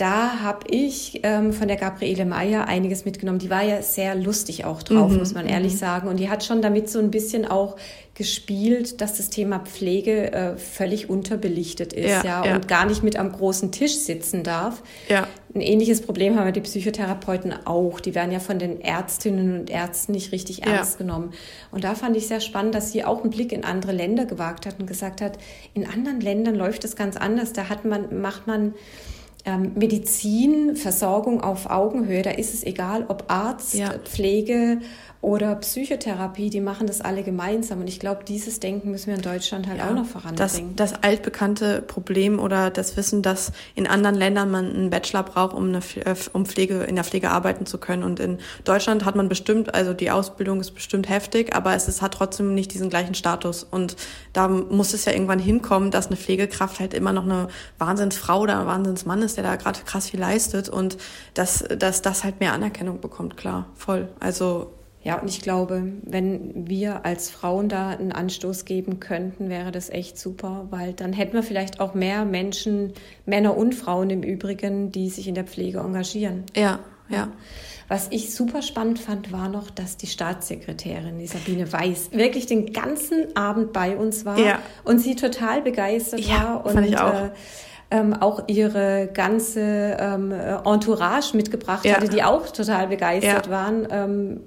[0.00, 3.38] da habe ich ähm, von der Gabriele Meyer einiges mitgenommen.
[3.38, 5.18] Die war ja sehr lustig auch drauf, mhm.
[5.18, 5.78] muss man ehrlich mhm.
[5.78, 6.08] sagen.
[6.08, 7.76] Und die hat schon damit so ein bisschen auch
[8.14, 13.02] gespielt, dass das Thema Pflege äh, völlig unterbelichtet ist, ja, ja, ja, und gar nicht
[13.02, 14.82] mit am großen Tisch sitzen darf.
[15.08, 15.28] Ja.
[15.52, 17.98] Ein ähnliches Problem haben die Psychotherapeuten auch.
[17.98, 20.98] Die werden ja von den Ärztinnen und Ärzten nicht richtig ernst ja.
[20.98, 21.32] genommen.
[21.72, 24.64] Und da fand ich sehr spannend, dass sie auch einen Blick in andere Länder gewagt
[24.64, 25.38] hat und gesagt hat,
[25.74, 27.52] in anderen Ländern läuft es ganz anders.
[27.52, 28.74] Da hat man, macht man
[29.44, 33.94] ähm, Medizin, Versorgung auf Augenhöhe, da ist es egal, ob Arzt, ja.
[34.04, 34.80] Pflege
[35.22, 37.80] oder Psychotherapie, die machen das alle gemeinsam.
[37.80, 40.76] Und ich glaube, dieses Denken müssen wir in Deutschland halt ja, auch noch voranbringen.
[40.76, 45.54] Das, das altbekannte Problem oder das Wissen, dass in anderen Ländern man einen Bachelor braucht,
[45.54, 48.02] um, eine, äh, um Pflege, in der Pflege arbeiten zu können.
[48.02, 52.00] Und in Deutschland hat man bestimmt, also die Ausbildung ist bestimmt heftig, aber es ist,
[52.00, 53.62] hat trotzdem nicht diesen gleichen Status.
[53.62, 53.96] Und
[54.32, 58.58] da muss es ja irgendwann hinkommen, dass eine Pflegekraft halt immer noch eine Wahnsinnsfrau oder
[58.58, 60.96] ein Wahnsinnsmann ist, der da gerade krass viel leistet und
[61.34, 64.08] dass, dass das halt mehr Anerkennung bekommt, klar, voll.
[64.18, 64.70] Also
[65.02, 69.88] ja, und ich glaube, wenn wir als Frauen da einen Anstoß geben könnten, wäre das
[69.88, 72.92] echt super, weil dann hätten wir vielleicht auch mehr Menschen,
[73.24, 76.44] Männer und Frauen im Übrigen, die sich in der Pflege engagieren.
[76.54, 77.28] Ja, ja.
[77.88, 82.72] Was ich super spannend fand, war noch, dass die Staatssekretärin, die Sabine Weiß, wirklich den
[82.72, 84.60] ganzen Abend bei uns war ja.
[84.84, 86.66] und sie total begeistert ja, war.
[86.66, 87.14] Und, fand ich auch.
[87.14, 87.30] Äh,
[87.92, 91.96] ähm, auch ihre ganze ähm, Entourage mitgebracht ja.
[91.96, 93.52] hatte, die auch total begeistert ja.
[93.52, 93.88] waren.
[93.90, 94.40] Ähm,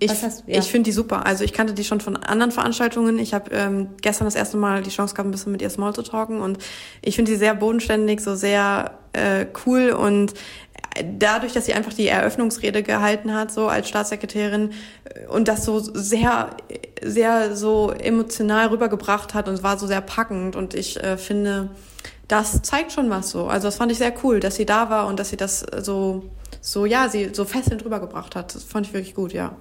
[0.00, 0.58] ich, ja.
[0.58, 1.26] ich finde die super.
[1.26, 3.18] Also ich kannte die schon von anderen Veranstaltungen.
[3.18, 5.94] Ich habe ähm, gestern das erste Mal die Chance gehabt, ein bisschen mit ihr Small
[5.94, 6.58] zu talken und
[7.02, 10.34] ich finde sie sehr bodenständig, so sehr äh, cool und
[11.18, 14.72] dadurch, dass sie einfach die Eröffnungsrede gehalten hat, so als Staatssekretärin
[15.04, 16.50] äh, und das so sehr,
[17.02, 21.70] sehr so emotional rübergebracht hat und war so sehr packend und ich äh, finde,
[22.28, 23.46] das zeigt schon was so.
[23.46, 26.24] Also das fand ich sehr cool, dass sie da war und dass sie das so,
[26.60, 28.54] so ja, sie so fesselnd rübergebracht hat.
[28.54, 29.56] Das fand ich wirklich gut, ja.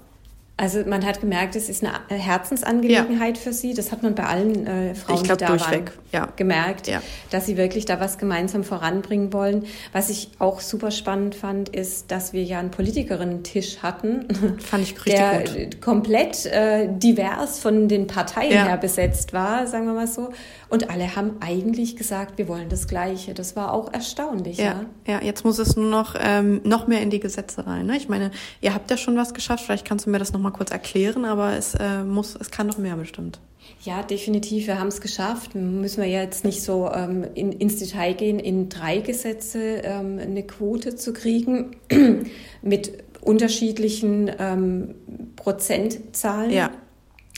[0.60, 3.44] Also man hat gemerkt, es ist eine Herzensangelegenheit ja.
[3.44, 3.76] für sie.
[3.76, 6.28] Das hat man bei allen äh, Frauen, glaub, die da waren, ja.
[6.36, 7.04] gemerkt, ja.
[7.30, 9.66] dass sie wirklich da was gemeinsam voranbringen wollen.
[9.94, 14.28] Was ich auch super spannend fand, ist, dass wir ja einen Politikerinnen-Tisch hatten,
[14.60, 15.80] fand ich richtig der gut.
[15.80, 20.30] komplett äh, divers von den Parteien her besetzt war, sagen wir mal so.
[20.70, 23.34] Und alle haben eigentlich gesagt, wir wollen das Gleiche.
[23.34, 24.58] Das war auch erstaunlich.
[24.58, 25.14] Ja, ja.
[25.14, 27.86] ja jetzt muss es nur noch ähm, noch mehr in die Gesetze rein.
[27.86, 27.98] Ne?
[27.98, 29.64] Ich meine, ihr habt ja schon was geschafft.
[29.66, 32.68] Vielleicht kannst du mir das noch mal kurz erklären, aber es äh, muss, es kann
[32.68, 33.40] noch mehr bestimmt.
[33.82, 34.68] Ja, definitiv.
[34.68, 35.56] Wir haben es geschafft.
[35.56, 40.44] Müssen wir jetzt nicht so ähm, in, ins Detail gehen, in drei Gesetze ähm, eine
[40.44, 41.78] Quote zu kriegen
[42.62, 44.96] mit unterschiedlichen ähm,
[45.36, 46.52] Prozentzahlen.
[46.52, 46.72] Ja.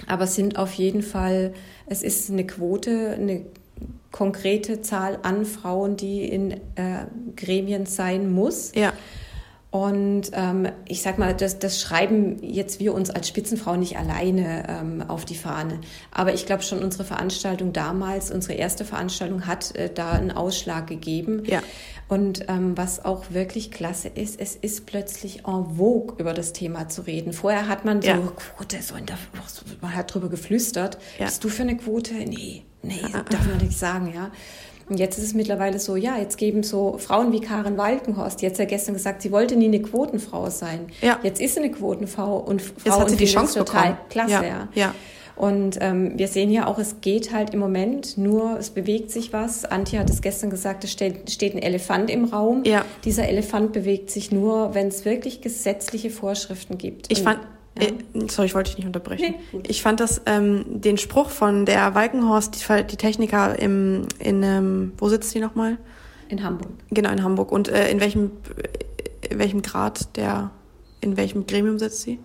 [0.08, 1.54] Aber es sind auf jeden Fall,
[1.86, 3.46] es ist eine Quote, eine
[4.12, 6.58] konkrete Zahl an Frauen, die in äh,
[7.36, 8.72] Gremien sein muss.
[8.76, 8.94] Ja.
[9.72, 14.64] Und ähm, ich sag mal, das, das schreiben jetzt wir uns als Spitzenfrau nicht alleine
[14.68, 15.80] ähm, auf die Fahne.
[16.10, 20.88] Aber ich glaube schon, unsere Veranstaltung damals, unsere erste Veranstaltung hat äh, da einen Ausschlag
[20.88, 21.44] gegeben.
[21.46, 21.62] Ja.
[22.10, 26.90] Und ähm, was auch wirklich klasse ist, es ist plötzlich en vogue, über das Thema
[26.90, 27.34] zu reden.
[27.34, 28.18] Vorher hat man so ja.
[28.18, 29.18] Quote, so in der,
[29.80, 30.98] man hat drüber geflüstert.
[31.20, 31.26] Ja.
[31.26, 32.16] Bist du für eine Quote?
[32.16, 34.32] Nee, nee, darf man nicht sagen, ja.
[34.90, 38.58] Und jetzt ist es mittlerweile so, ja, jetzt geben so Frauen wie Karen Walkenhorst, jetzt
[38.58, 40.88] ja gestern gesagt, sie wollte nie eine Quotenfrau sein.
[41.02, 41.20] Ja.
[41.22, 44.10] Jetzt ist sie eine Quotenfrau und Frau jetzt hat sie die Chance total bekommen.
[44.10, 44.44] klasse, ja.
[44.44, 44.68] ja.
[44.74, 44.96] ja.
[45.40, 49.32] Und ähm, wir sehen ja auch, es geht halt im Moment nur, es bewegt sich
[49.32, 49.64] was.
[49.64, 52.66] Antje hat es gestern gesagt, es steht, steht ein Elefant im Raum.
[52.66, 52.84] Ja.
[53.06, 57.10] Dieser Elefant bewegt sich nur, wenn es wirklich gesetzliche Vorschriften gibt.
[57.10, 57.40] Ich Und, fand,
[57.80, 57.88] ja.
[57.88, 59.36] Äh, sorry, ich wollte dich nicht unterbrechen.
[59.54, 64.44] Nee, ich fand das, ähm, den Spruch von der Walkenhorst, die, die Techniker im, in,
[64.44, 65.78] ähm, wo sitzt die nochmal?
[66.28, 66.72] In Hamburg.
[66.92, 67.54] Genau, in Hamburg.
[67.54, 68.32] Und äh, in welchem,
[69.30, 70.52] in welchem Grad der,
[71.00, 72.20] in welchem Gremium sitzt sie?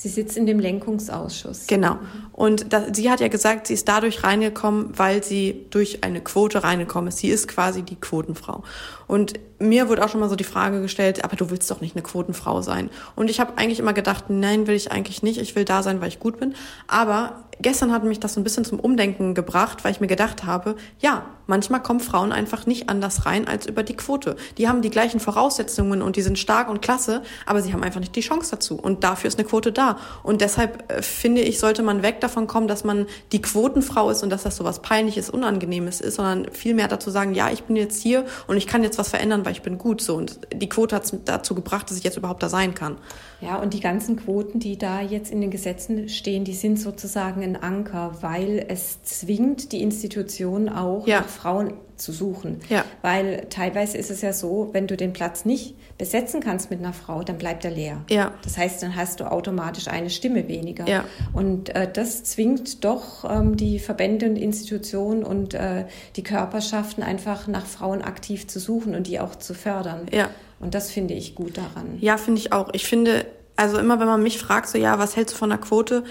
[0.00, 1.66] Sie sitzt in dem Lenkungsausschuss.
[1.66, 1.98] Genau.
[2.32, 6.62] Und das, sie hat ja gesagt, sie ist dadurch reingekommen, weil sie durch eine Quote
[6.62, 7.18] reingekommen ist.
[7.18, 8.62] Sie ist quasi die Quotenfrau.
[9.08, 11.96] Und mir wurde auch schon mal so die Frage gestellt, aber du willst doch nicht
[11.96, 12.90] eine Quotenfrau sein.
[13.16, 15.40] Und ich habe eigentlich immer gedacht, nein, will ich eigentlich nicht.
[15.40, 16.54] Ich will da sein, weil ich gut bin.
[16.86, 20.44] Aber gestern hat mich das so ein bisschen zum Umdenken gebracht, weil ich mir gedacht
[20.44, 24.36] habe, ja, manchmal kommen Frauen einfach nicht anders rein als über die Quote.
[24.58, 28.00] Die haben die gleichen Voraussetzungen und die sind stark und klasse, aber sie haben einfach
[28.00, 28.76] nicht die Chance dazu.
[28.76, 29.98] Und dafür ist eine Quote da.
[30.22, 34.22] Und deshalb äh, finde ich, sollte man weg davon kommen, dass man die Quotenfrau ist
[34.22, 37.76] und dass das so was peinliches, unangenehmes ist, sondern vielmehr dazu sagen, ja, ich bin
[37.76, 40.14] jetzt hier und ich kann jetzt was verändern, weil ich bin gut so.
[40.14, 42.98] Und die Quote hat es dazu gebracht, dass ich jetzt überhaupt da sein kann.
[43.40, 47.42] Ja, und die ganzen Quoten, die da jetzt in den Gesetzen stehen, die sind sozusagen
[47.42, 51.20] ein Anker, weil es zwingt die Institutionen auch ja.
[51.20, 52.60] nach Frauen zu suchen.
[52.68, 52.84] Ja.
[53.02, 56.92] Weil teilweise ist es ja so, wenn du den Platz nicht besetzen kannst mit einer
[56.92, 58.04] Frau, dann bleibt er leer.
[58.08, 58.32] Ja.
[58.42, 60.88] Das heißt, dann hast du automatisch eine Stimme weniger.
[60.88, 61.04] Ja.
[61.32, 67.48] Und äh, das zwingt doch ähm, die Verbände und Institutionen und äh, die Körperschaften einfach
[67.48, 70.06] nach Frauen aktiv zu suchen und die auch zu fördern.
[70.12, 70.30] Ja.
[70.60, 71.98] Und das finde ich gut daran.
[72.00, 72.70] Ja, finde ich auch.
[72.72, 75.58] Ich finde, also immer wenn man mich fragt, so ja, was hältst du von der
[75.58, 76.04] Quote?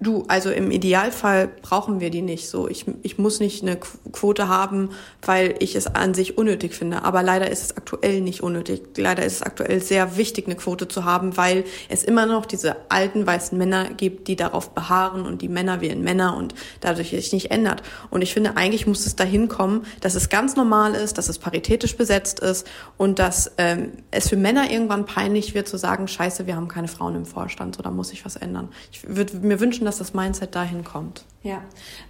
[0.00, 2.68] Du, also im Idealfall brauchen wir die nicht so.
[2.68, 4.90] Ich, ich muss nicht eine Quote haben,
[5.22, 7.02] weil ich es an sich unnötig finde.
[7.02, 8.80] Aber leider ist es aktuell nicht unnötig.
[8.96, 12.76] Leider ist es aktuell sehr wichtig, eine Quote zu haben, weil es immer noch diese
[12.90, 17.32] alten weißen Männer gibt, die darauf beharren und die Männer wählen Männer und dadurch sich
[17.32, 17.82] nicht ändert.
[18.10, 21.40] Und ich finde, eigentlich muss es dahin kommen, dass es ganz normal ist, dass es
[21.40, 26.46] paritätisch besetzt ist und dass ähm, es für Männer irgendwann peinlich wird zu sagen, scheiße,
[26.46, 28.68] wir haben keine Frauen im Vorstand, so da muss sich was ändern.
[28.92, 31.24] Ich würde mir wünschen, dass das Mindset dahin kommt.
[31.42, 31.62] Ja,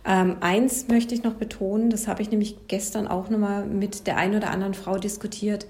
[0.05, 4.17] ähm, eins möchte ich noch betonen, das habe ich nämlich gestern auch nochmal mit der
[4.17, 5.67] einen oder anderen Frau diskutiert.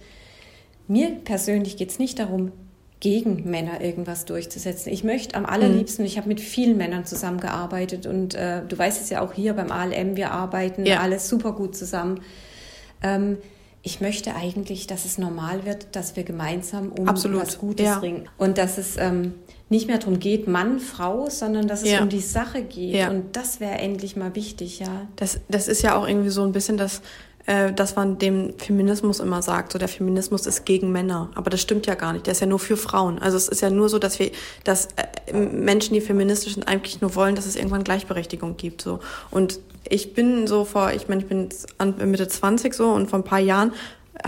[0.87, 2.53] Mir persönlich geht es nicht darum,
[3.01, 4.93] gegen Männer irgendwas durchzusetzen.
[4.93, 9.11] Ich möchte am allerliebsten, ich habe mit vielen Männern zusammengearbeitet und äh, du weißt es
[9.11, 11.01] ja auch hier beim ALM, wir arbeiten ja.
[11.01, 12.23] alles super gut zusammen.
[13.03, 13.39] Ähm,
[13.83, 17.43] ich möchte eigentlich, dass es normal wird, dass wir gemeinsam um Absolut.
[17.43, 17.99] was Gutes ja.
[17.99, 18.29] ringen.
[18.37, 19.35] Und dass es ähm,
[19.69, 22.03] nicht mehr darum geht, Mann, Frau, sondern dass es ja.
[22.03, 22.95] um die Sache geht.
[22.95, 23.11] Ja.
[23.11, 25.07] Und das wäre endlich mal wichtig, ja.
[25.17, 27.03] Das, das ist ja auch irgendwie so ein bisschen das,
[27.49, 31.31] äh, dass man dem Feminismus immer sagt, so der Feminismus ist gegen Männer.
[31.35, 32.27] Aber das stimmt ja gar nicht.
[32.27, 33.19] Der ist ja nur für Frauen.
[33.19, 34.31] Also es ist ja nur so, dass wir,
[34.65, 38.83] dass äh, Menschen, die feministisch sind, eigentlich nur wollen, dass es irgendwann Gleichberechtigung gibt.
[38.83, 39.01] So.
[39.31, 41.49] Und ich bin so vor, ich meine, ich bin
[42.11, 43.73] Mitte 20 so und vor ein paar Jahren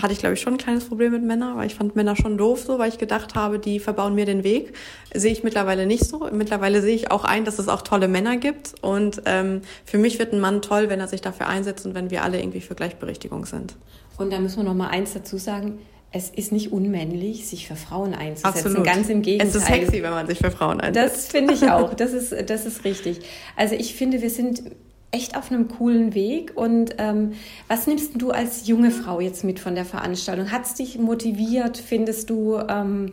[0.01, 2.39] hatte ich, glaube ich, schon ein kleines Problem mit Männern, weil ich fand Männer schon
[2.39, 4.75] doof so, weil ich gedacht habe, die verbauen mir den Weg.
[5.15, 6.29] Sehe ich mittlerweile nicht so.
[6.33, 8.75] Mittlerweile sehe ich auch ein, dass es auch tolle Männer gibt.
[8.83, 12.11] Und ähm, für mich wird ein Mann toll, wenn er sich dafür einsetzt und wenn
[12.11, 13.75] wir alle irgendwie für Gleichberechtigung sind.
[14.19, 15.79] Und da müssen wir noch mal eins dazu sagen.
[16.13, 18.67] Es ist nicht unmännlich, sich für Frauen einzusetzen.
[18.67, 18.85] Absolut.
[18.85, 19.49] Ganz im Gegenteil.
[19.49, 21.17] Es ist sexy, wenn man sich für Frauen einsetzt.
[21.17, 21.95] Das finde ich auch.
[22.01, 23.21] Das ist, das ist richtig.
[23.57, 24.63] Also ich finde, wir sind
[25.11, 26.53] echt auf einem coolen Weg.
[26.55, 27.33] Und ähm,
[27.69, 30.51] was nimmst du als junge Frau jetzt mit von der Veranstaltung?
[30.51, 31.77] Hat es dich motiviert?
[31.77, 33.13] Findest du, ähm,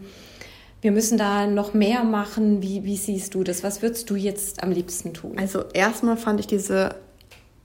[0.82, 2.62] wir müssen da noch mehr machen?
[2.62, 3.64] Wie, wie siehst du das?
[3.64, 5.38] Was würdest du jetzt am liebsten tun?
[5.38, 6.96] Also erstmal fand ich diese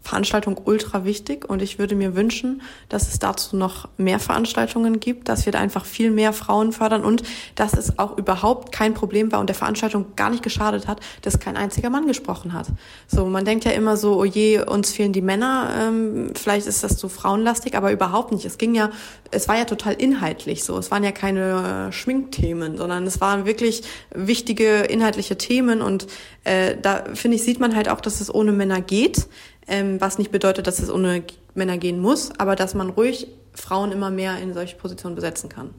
[0.02, 5.28] Veranstaltung ultra wichtig und ich würde mir wünschen, dass es dazu noch mehr Veranstaltungen gibt,
[5.28, 7.22] dass wir da einfach viel mehr Frauen fördern und
[7.54, 11.38] dass es auch überhaupt kein Problem war und der Veranstaltung gar nicht geschadet hat, dass
[11.38, 12.66] kein einziger Mann gesprochen hat.
[13.06, 16.82] So, man denkt ja immer so, oh je, uns fehlen die Männer, ähm, vielleicht ist
[16.82, 18.44] das zu frauenlastig, aber überhaupt nicht.
[18.44, 18.90] Es ging ja,
[19.30, 20.76] es war ja total inhaltlich so.
[20.78, 26.08] Es waren ja keine äh, Schminkthemen, sondern es waren wirklich wichtige inhaltliche Themen und
[26.42, 29.28] äh, da finde ich, sieht man halt auch, dass es ohne Männer geht
[29.66, 31.22] ähm, was nicht bedeutet, dass es ohne
[31.54, 35.70] Männer gehen muss, aber dass man ruhig Frauen immer mehr in solche Positionen besetzen kann.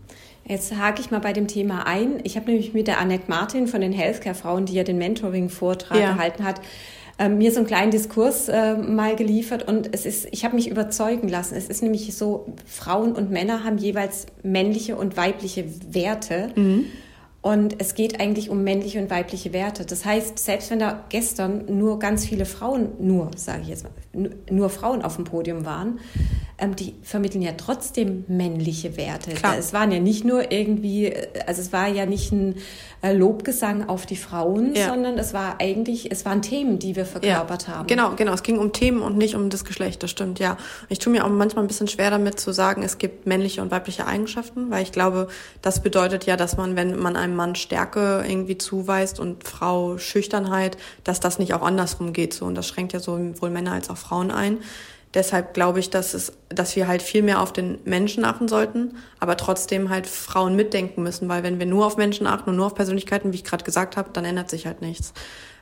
[0.46, 2.19] Jetzt hake ich mal bei dem Thema ein.
[2.24, 6.13] Ich habe nämlich mit der Annette Martin von den Healthcare-Frauen, die ja den Mentoring-Vortrag ja.
[6.13, 6.60] gehalten hat,
[7.17, 10.69] äh, mir so einen kleinen Diskurs äh, mal geliefert und es ist, ich habe mich
[10.69, 11.56] überzeugen lassen.
[11.56, 16.50] Es ist nämlich so, Frauen und Männer haben jeweils männliche und weibliche Werte.
[16.56, 16.86] Mhm.
[17.43, 19.86] Und es geht eigentlich um männliche und weibliche Werte.
[19.86, 23.91] Das heißt, selbst wenn da gestern nur ganz viele Frauen, nur, sage ich jetzt mal,
[24.13, 25.99] nur Frauen auf dem Podium waren,
[26.60, 29.32] ähm, die vermitteln ja trotzdem männliche Werte.
[29.32, 29.58] Klar.
[29.58, 32.56] Es waren ja nicht nur irgendwie, äh, also es war ja nicht ein
[33.02, 34.88] äh, Lobgesang auf die Frauen, ja.
[34.88, 37.76] sondern es war eigentlich, es waren Themen, die wir verkörpert ja.
[37.76, 37.88] haben.
[37.88, 38.34] Genau, genau.
[38.34, 40.58] Es ging um Themen und nicht um das Geschlecht, das stimmt, ja.
[40.89, 43.71] Ich tue mir auch manchmal ein bisschen schwer damit zu sagen, es gibt männliche und
[43.71, 45.28] weibliche Eigenschaften, weil ich glaube,
[45.62, 50.78] das bedeutet ja, dass man, wenn man einem Mann Stärke irgendwie zuweist und Frau Schüchternheit,
[51.04, 52.45] dass das nicht auch andersrum geht so.
[52.45, 54.58] Und das schränkt ja sowohl Männer als auch Frauen ein.
[55.13, 58.98] Deshalb glaube ich, dass es, dass wir halt viel mehr auf den Menschen achten sollten,
[59.20, 62.66] aber trotzdem halt Frauen mitdenken müssen, weil wenn wir nur auf Menschen achten und nur
[62.66, 65.13] auf Persönlichkeiten, wie ich gerade gesagt habe, dann ändert sich halt nichts.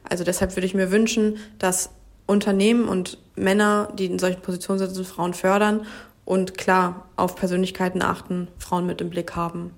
[0.08, 1.90] Also deshalb würde ich mir wünschen, dass
[2.28, 5.86] Unternehmen und Männer, die in solchen Positionen sitzen, Frauen fördern
[6.24, 9.72] und klar auf Persönlichkeiten achten, Frauen mit im Blick haben.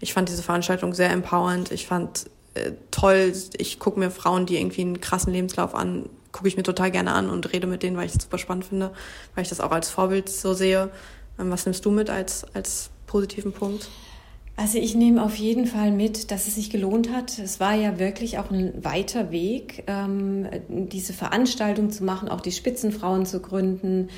[0.00, 1.72] Ich fand diese Veranstaltung sehr empowernd.
[1.72, 6.48] Ich fand äh, toll, ich gucke mir Frauen, die irgendwie einen krassen Lebenslauf an, gucke
[6.48, 8.92] ich mir total gerne an und rede mit denen, weil ich das super spannend finde,
[9.34, 10.90] weil ich das auch als Vorbild so sehe.
[11.38, 13.88] Ähm, was nimmst du mit als, als positiven Punkt?
[14.56, 17.38] Also ich nehme auf jeden Fall mit, dass es sich gelohnt hat.
[17.38, 22.50] Es war ja wirklich auch ein weiter Weg, ähm, diese Veranstaltung zu machen, auch die
[22.50, 24.08] Spitzenfrauen zu gründen,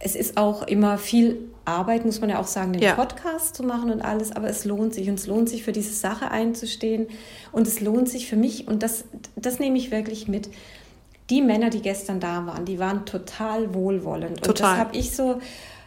[0.00, 2.94] es ist auch immer viel Arbeit, muss man ja auch sagen, den Ja.
[2.94, 5.92] Podcast zu machen und alles, aber es lohnt sich und es lohnt sich für diese
[5.92, 7.08] Sache einzustehen
[7.52, 9.04] und es lohnt sich für mich und das,
[9.36, 10.48] das nehme ich wirklich mit.
[11.30, 14.38] Die Männer, die gestern da waren, die waren total wohlwollend.
[14.38, 14.70] Und Total.
[14.70, 15.40] das habe ich so,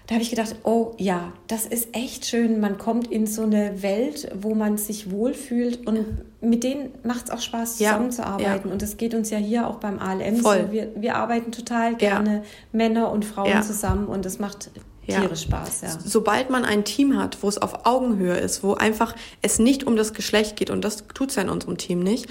[0.08, 2.60] da habe ich gedacht, oh ja, das ist echt schön.
[2.60, 6.06] Man kommt in so eine Welt, wo man sich wohlfühlt und
[6.42, 8.68] mit denen macht es auch Spaß, Ja, zusammenzuarbeiten.
[8.68, 8.72] ja.
[8.74, 10.66] Und das geht uns ja hier auch beim ALM Voll.
[10.68, 10.72] so.
[10.72, 13.62] Wir, wir arbeiten total gerne Männer und Frauen Ja.
[13.62, 14.70] zusammen und das macht
[15.08, 15.22] Ja.
[15.22, 15.90] tierisch Spaß, ja.
[16.06, 19.96] Sobald man ein Team hat, wo es auf Augenhöhe ist, wo einfach es nicht um
[19.96, 22.28] das Geschlecht geht, und das tut's ja in unserem Team nicht,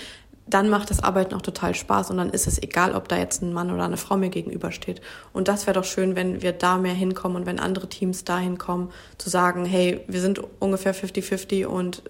[0.51, 3.43] dann macht das Arbeiten auch total Spaß und dann ist es egal, ob da jetzt
[3.43, 5.01] ein Mann oder eine Frau mir gegenübersteht.
[5.33, 8.39] Und das wäre doch schön, wenn wir da mehr hinkommen und wenn andere Teams da
[8.39, 12.03] hinkommen, zu sagen, hey, wir sind ungefähr 50-50 und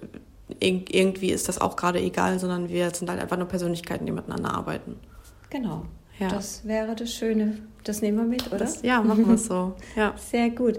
[0.61, 4.13] irg- irgendwie ist das auch gerade egal, sondern wir sind halt einfach nur Persönlichkeiten, die
[4.13, 4.97] miteinander arbeiten.
[5.51, 5.85] Genau.
[6.19, 6.29] Ja.
[6.29, 7.59] Das wäre das Schöne.
[7.85, 8.59] Das nehmen wir mit, oder?
[8.59, 9.75] Das, ja, machen wir es so.
[9.97, 10.15] Ja.
[10.19, 10.79] Sehr gut.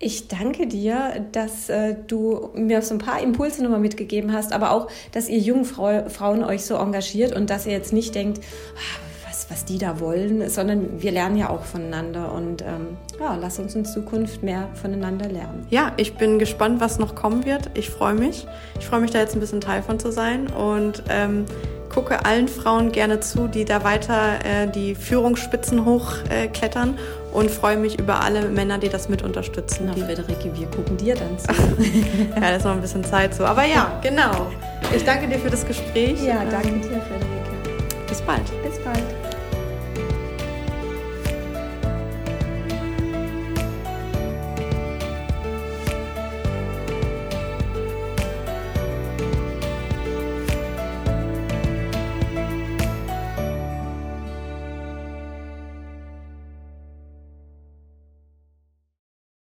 [0.00, 4.70] Ich danke dir, dass äh, du mir so ein paar Impulse nochmal mitgegeben hast, aber
[4.70, 8.40] auch, dass ihr jungen Frau, Frauen euch so engagiert und dass ihr jetzt nicht denkt,
[8.76, 13.36] "Ah, was, was die da wollen, sondern wir lernen ja auch voneinander und ähm, ja,
[13.40, 15.66] lass uns in Zukunft mehr voneinander lernen.
[15.70, 17.70] Ja, ich bin gespannt, was noch kommen wird.
[17.74, 18.46] Ich freue mich.
[18.78, 21.44] Ich freue mich, da jetzt ein bisschen Teil von zu sein und ähm,
[21.88, 27.76] gucke allen Frauen gerne zu, die da weiter äh, die Führungsspitzen hochklettern äh, und freue
[27.76, 29.84] mich über alle Männer, die das mit unterstützen.
[29.86, 31.48] Na, Die, Friederike, wir gucken dir dann zu.
[32.34, 33.44] ja, da ist noch ein bisschen Zeit so.
[33.44, 34.50] Aber ja, genau.
[34.94, 36.22] Ich danke dir für das Gespräch.
[36.22, 38.06] ja, Ähm, danke dir, Friederike.
[38.08, 38.42] Bis bald.
[38.62, 39.17] Bis bald.